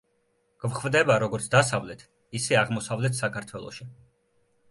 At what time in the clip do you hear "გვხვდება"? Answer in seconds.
0.63-1.17